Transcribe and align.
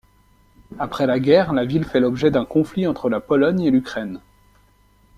Après 0.79 1.05
la 1.05 1.19
guerre, 1.19 1.53
la 1.53 1.63
ville 1.63 1.83
fait 1.85 1.99
l'objet 1.99 2.31
d'un 2.31 2.43
conflit 2.43 2.87
entre 2.87 3.07
la 3.07 3.19
Pologne 3.19 3.59
et 3.61 3.69
l'Ukraine. 3.69 4.19